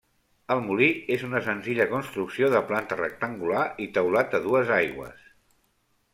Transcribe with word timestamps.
El 0.53 0.61
molí 0.67 0.87
és 1.15 1.25
una 1.27 1.41
senzilla 1.47 1.87
construcció 1.91 2.49
de 2.55 2.63
planta 2.73 2.99
rectangular 3.03 3.67
i 3.87 3.89
teulat 3.99 4.35
a 4.41 4.43
dues 4.49 4.75
aigües. 4.81 5.31